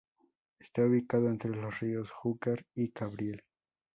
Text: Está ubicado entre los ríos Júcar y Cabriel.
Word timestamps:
Está 0.57 0.83
ubicado 0.83 1.27
entre 1.29 1.51
los 1.51 1.79
ríos 1.79 2.09
Júcar 2.09 2.65
y 2.73 2.89
Cabriel. 2.89 3.43